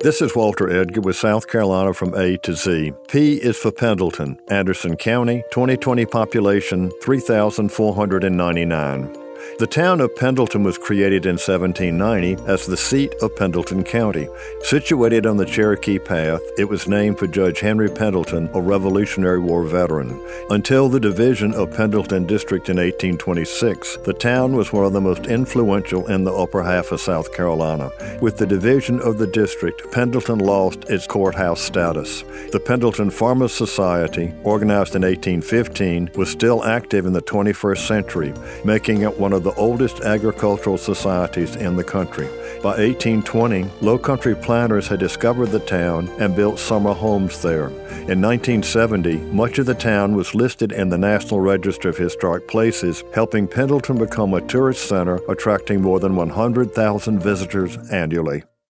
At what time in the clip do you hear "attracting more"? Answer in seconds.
55.28-56.00